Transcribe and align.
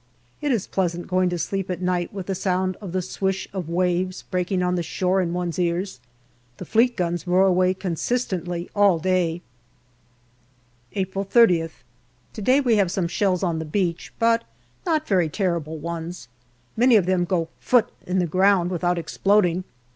It 0.41 0.51
is 0.51 0.65
pleasant 0.65 1.05
going 1.05 1.29
to 1.29 1.37
sleep 1.37 1.69
at 1.69 1.79
night 1.79 2.11
with 2.11 2.25
the 2.25 2.33
sound 2.33 2.75
of 2.81 2.91
the 2.91 3.03
swish 3.03 3.47
of 3.53 3.69
waves 3.69 4.23
breaking 4.31 4.63
on 4.63 4.73
the 4.73 4.81
shore 4.81 5.21
in 5.21 5.31
one's 5.31 5.59
ears. 5.59 5.99
The 6.57 6.65
Fleet 6.65 6.97
guns 6.97 7.27
roar 7.27 7.45
away 7.45 7.75
consistently 7.75 8.67
all 8.75 8.97
day 8.97 9.43
April 10.93 11.23
30th. 11.23 11.83
To 12.33 12.41
day 12.41 12.59
we 12.59 12.77
have 12.77 12.89
some 12.89 13.07
shells 13.07 13.43
on 13.43 13.59
the 13.59 13.63
beach, 13.63 14.11
but 14.17 14.43
not 14.87 15.07
very 15.07 15.29
terrible 15.29 15.77
ones. 15.77 16.29
Many 16.75 16.95
of 16.95 17.05
them 17.05 17.23
go" 17.23 17.49
fut" 17.59 17.91
in 18.07 18.17
the 18.17 18.25
ground 18.25 18.71
without 18.71 18.97
exploding. 18.97 19.65